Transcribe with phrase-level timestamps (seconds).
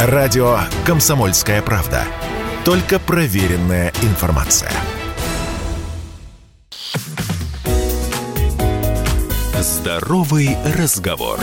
[0.00, 2.04] Радио «Комсомольская правда».
[2.64, 4.70] Только проверенная информация.
[9.60, 11.40] Здоровый разговор.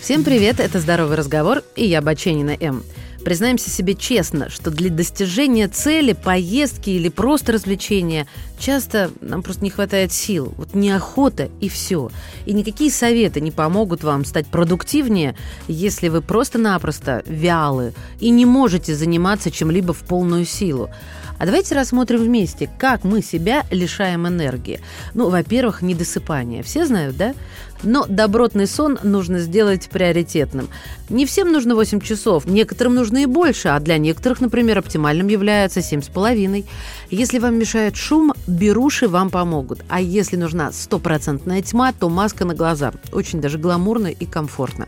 [0.00, 2.84] Всем привет, это «Здоровый разговор» и я, Баченина М.
[3.24, 8.26] Признаемся себе честно, что для достижения цели, поездки или просто развлечения
[8.58, 10.54] часто нам просто не хватает сил.
[10.56, 12.10] Вот неохота и все.
[12.46, 15.36] И никакие советы не помогут вам стать продуктивнее,
[15.68, 20.90] если вы просто-напросто вялы и не можете заниматься чем-либо в полную силу.
[21.38, 24.80] А давайте рассмотрим вместе, как мы себя лишаем энергии.
[25.14, 26.62] Ну, во-первых, недосыпание.
[26.62, 27.34] Все знают, да?
[27.82, 30.68] Но добротный сон нужно сделать приоритетным.
[31.08, 35.80] Не всем нужно 8 часов, некоторым нужно и больше, а для некоторых, например, оптимальным является
[35.80, 36.64] 7,5.
[37.10, 39.80] Если вам мешает шум, беруши вам помогут.
[39.88, 42.92] А если нужна стопроцентная тьма, то маска на глаза.
[43.12, 44.86] Очень даже гламурно и комфортно.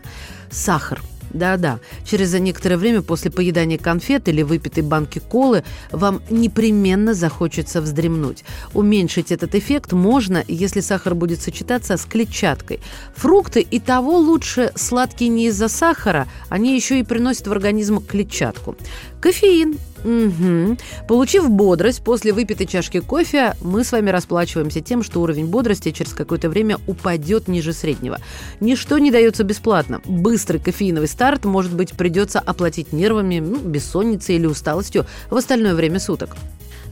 [0.51, 1.01] Сахар–
[1.33, 8.43] да-да, через некоторое время после поедания конфет или выпитой банки колы вам непременно захочется вздремнуть.
[8.73, 12.79] Уменьшить этот эффект можно, если сахар будет сочетаться с клетчаткой.
[13.15, 18.75] Фрукты и того лучше сладкие не из-за сахара, они еще и приносят в организм клетчатку.
[19.19, 20.77] Кофеин Угу.
[21.07, 26.13] Получив бодрость после выпитой чашки кофе, мы с вами расплачиваемся тем, что уровень бодрости через
[26.13, 28.19] какое-то время упадет ниже среднего.
[28.59, 30.01] Ничто не дается бесплатно.
[30.05, 35.99] Быстрый кофеиновый старт, может быть, придется оплатить нервами, ну, бессонницей или усталостью в остальное время
[35.99, 36.35] суток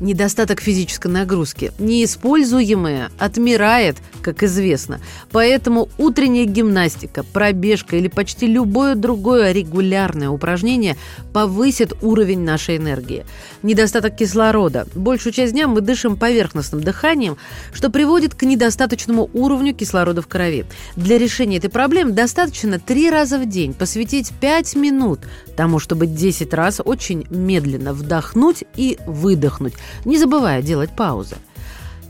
[0.01, 1.71] недостаток физической нагрузки.
[1.79, 4.99] Неиспользуемое отмирает, как известно.
[5.31, 10.97] Поэтому утренняя гимнастика, пробежка или почти любое другое регулярное упражнение
[11.33, 13.25] повысит уровень нашей энергии.
[13.63, 14.87] Недостаток кислорода.
[14.95, 17.37] Большую часть дня мы дышим поверхностным дыханием,
[17.73, 20.65] что приводит к недостаточному уровню кислорода в крови.
[20.95, 25.19] Для решения этой проблемы достаточно три раза в день посвятить 5 минут
[25.55, 29.73] тому, чтобы 10 раз очень медленно вдохнуть и выдохнуть,
[30.05, 31.35] не забывая делать паузы.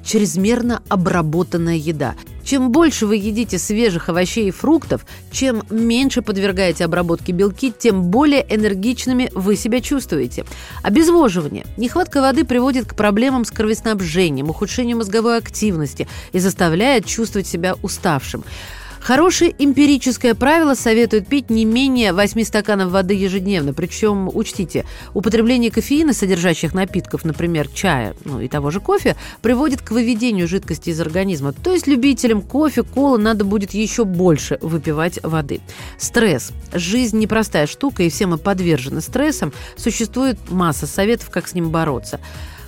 [0.03, 2.15] Чрезмерно обработанная еда.
[2.43, 8.43] Чем больше вы едите свежих овощей и фруктов, чем меньше подвергаете обработке белки, тем более
[8.49, 10.45] энергичными вы себя чувствуете.
[10.81, 11.65] Обезвоживание.
[11.77, 18.43] Нехватка воды приводит к проблемам с кровоснабжением, ухудшению мозговой активности и заставляет чувствовать себя уставшим.
[19.01, 23.73] Хорошее эмпирическое правило советует пить не менее 8 стаканов воды ежедневно.
[23.73, 24.85] Причем, учтите,
[25.15, 30.91] употребление кофеина, содержащих напитков, например, чая, ну и того же кофе, приводит к выведению жидкости
[30.91, 31.51] из организма.
[31.51, 35.61] То есть любителям кофе, колы надо будет еще больше выпивать воды.
[35.97, 36.51] Стресс.
[36.71, 39.51] Жизнь непростая штука, и все мы подвержены стрессам.
[39.77, 42.19] Существует масса советов, как с ним бороться.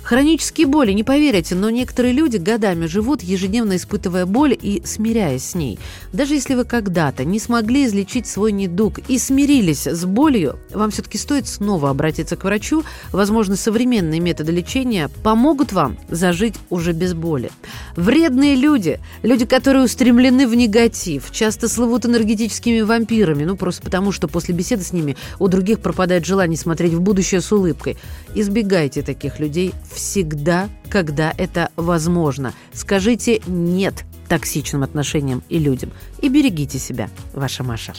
[0.04, 5.54] Хронические боли, не поверите, но некоторые люди годами живут, ежедневно испытывая боль и смиряясь с
[5.54, 5.78] ней.
[6.12, 11.16] Даже если вы когда-то не смогли излечить свой недуг и смирились с болью, вам все-таки
[11.16, 12.84] стоит снова обратиться к врачу.
[13.12, 17.50] Возможно, современные методы лечения помогут вам зажить уже без боли.
[17.96, 24.28] Вредные люди, люди, которые устремлены в негатив, часто слывут энергетическими вампирами, ну просто потому, что
[24.28, 27.96] после беседы с ними у других пропадает желание смотреть в будущее с улыбкой.
[28.34, 32.52] Избегайте таких людей всегда, когда это возможно.
[32.72, 35.90] Скажите «нет» токсичным отношениям и людям.
[36.20, 37.94] И берегите себя, ваша Маша.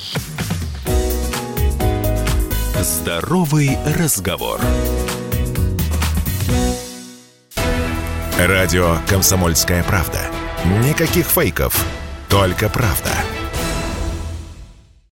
[2.82, 4.60] Здоровый разговор.
[8.38, 10.20] Радио «Комсомольская правда».
[10.84, 11.86] Никаких фейков,
[12.28, 13.12] только правда.